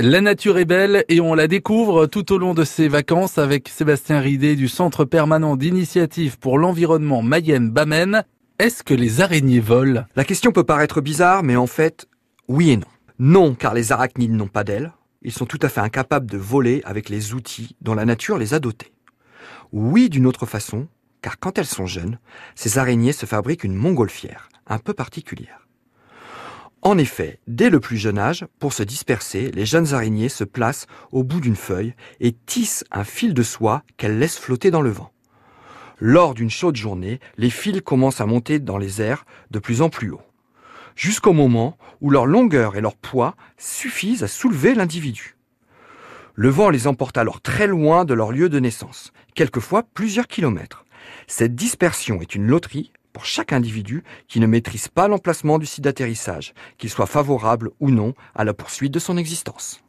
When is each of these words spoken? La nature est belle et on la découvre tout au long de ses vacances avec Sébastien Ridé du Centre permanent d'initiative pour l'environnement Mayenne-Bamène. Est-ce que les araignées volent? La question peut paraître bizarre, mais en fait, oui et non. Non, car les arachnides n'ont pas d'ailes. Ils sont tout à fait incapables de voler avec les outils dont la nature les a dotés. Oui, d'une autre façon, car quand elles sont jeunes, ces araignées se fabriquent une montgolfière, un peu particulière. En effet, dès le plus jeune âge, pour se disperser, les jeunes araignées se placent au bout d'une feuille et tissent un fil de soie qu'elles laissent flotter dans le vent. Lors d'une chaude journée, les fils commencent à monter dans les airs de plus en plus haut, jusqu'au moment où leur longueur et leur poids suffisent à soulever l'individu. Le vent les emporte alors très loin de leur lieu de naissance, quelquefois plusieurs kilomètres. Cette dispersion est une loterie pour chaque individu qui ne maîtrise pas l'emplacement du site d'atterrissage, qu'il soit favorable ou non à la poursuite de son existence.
La 0.00 0.20
nature 0.20 0.58
est 0.58 0.64
belle 0.64 1.04
et 1.08 1.20
on 1.20 1.34
la 1.34 1.48
découvre 1.48 2.06
tout 2.06 2.32
au 2.32 2.38
long 2.38 2.54
de 2.54 2.62
ses 2.62 2.86
vacances 2.86 3.36
avec 3.36 3.68
Sébastien 3.68 4.20
Ridé 4.20 4.54
du 4.54 4.68
Centre 4.68 5.04
permanent 5.04 5.56
d'initiative 5.56 6.38
pour 6.38 6.56
l'environnement 6.56 7.20
Mayenne-Bamène. 7.20 8.22
Est-ce 8.60 8.84
que 8.84 8.94
les 8.94 9.20
araignées 9.20 9.58
volent? 9.58 10.04
La 10.14 10.22
question 10.22 10.52
peut 10.52 10.62
paraître 10.62 11.00
bizarre, 11.00 11.42
mais 11.42 11.56
en 11.56 11.66
fait, 11.66 12.06
oui 12.46 12.70
et 12.70 12.76
non. 12.76 12.86
Non, 13.18 13.56
car 13.56 13.74
les 13.74 13.90
arachnides 13.90 14.34
n'ont 14.34 14.46
pas 14.46 14.62
d'ailes. 14.62 14.92
Ils 15.22 15.32
sont 15.32 15.46
tout 15.46 15.58
à 15.62 15.68
fait 15.68 15.80
incapables 15.80 16.30
de 16.30 16.38
voler 16.38 16.80
avec 16.84 17.08
les 17.08 17.34
outils 17.34 17.74
dont 17.80 17.94
la 17.94 18.04
nature 18.04 18.38
les 18.38 18.54
a 18.54 18.60
dotés. 18.60 18.92
Oui, 19.72 20.08
d'une 20.08 20.26
autre 20.26 20.46
façon, 20.46 20.86
car 21.22 21.40
quand 21.40 21.58
elles 21.58 21.66
sont 21.66 21.86
jeunes, 21.86 22.20
ces 22.54 22.78
araignées 22.78 23.10
se 23.10 23.26
fabriquent 23.26 23.64
une 23.64 23.74
montgolfière, 23.74 24.48
un 24.68 24.78
peu 24.78 24.94
particulière. 24.94 25.67
En 26.82 26.96
effet, 26.96 27.40
dès 27.48 27.70
le 27.70 27.80
plus 27.80 27.96
jeune 27.96 28.18
âge, 28.18 28.46
pour 28.60 28.72
se 28.72 28.82
disperser, 28.82 29.50
les 29.50 29.66
jeunes 29.66 29.94
araignées 29.94 30.28
se 30.28 30.44
placent 30.44 30.86
au 31.10 31.24
bout 31.24 31.40
d'une 31.40 31.56
feuille 31.56 31.94
et 32.20 32.32
tissent 32.32 32.84
un 32.92 33.04
fil 33.04 33.34
de 33.34 33.42
soie 33.42 33.82
qu'elles 33.96 34.18
laissent 34.18 34.38
flotter 34.38 34.70
dans 34.70 34.80
le 34.80 34.90
vent. 34.90 35.12
Lors 35.98 36.34
d'une 36.34 36.50
chaude 36.50 36.76
journée, 36.76 37.18
les 37.36 37.50
fils 37.50 37.80
commencent 37.80 38.20
à 38.20 38.26
monter 38.26 38.60
dans 38.60 38.78
les 38.78 39.02
airs 39.02 39.26
de 39.50 39.58
plus 39.58 39.82
en 39.82 39.90
plus 39.90 40.10
haut, 40.10 40.22
jusqu'au 40.94 41.32
moment 41.32 41.76
où 42.00 42.10
leur 42.10 42.26
longueur 42.26 42.76
et 42.76 42.80
leur 42.80 42.94
poids 42.94 43.34
suffisent 43.56 44.22
à 44.22 44.28
soulever 44.28 44.74
l'individu. 44.74 45.36
Le 46.34 46.50
vent 46.50 46.70
les 46.70 46.86
emporte 46.86 47.18
alors 47.18 47.40
très 47.40 47.66
loin 47.66 48.04
de 48.04 48.14
leur 48.14 48.30
lieu 48.30 48.48
de 48.48 48.60
naissance, 48.60 49.12
quelquefois 49.34 49.82
plusieurs 49.82 50.28
kilomètres. 50.28 50.84
Cette 51.26 51.56
dispersion 51.56 52.20
est 52.20 52.36
une 52.36 52.46
loterie 52.46 52.92
pour 53.18 53.26
chaque 53.26 53.52
individu 53.52 54.04
qui 54.28 54.38
ne 54.38 54.46
maîtrise 54.46 54.86
pas 54.86 55.08
l'emplacement 55.08 55.58
du 55.58 55.66
site 55.66 55.82
d'atterrissage, 55.82 56.54
qu'il 56.76 56.88
soit 56.88 57.06
favorable 57.06 57.70
ou 57.80 57.90
non 57.90 58.14
à 58.36 58.44
la 58.44 58.54
poursuite 58.54 58.94
de 58.94 59.00
son 59.00 59.16
existence. 59.16 59.82